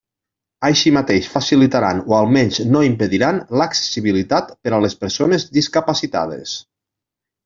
Així 0.67 0.91
mateix 0.95 1.25
facilitaran, 1.33 1.99
o 2.13 2.15
almenys 2.19 2.57
no 2.69 2.81
impediran, 2.87 3.41
l'accessibilitat 3.61 4.49
per 4.63 4.73
a 4.79 4.79
les 4.87 4.97
persones 5.05 5.45
discapacitades. 5.59 6.55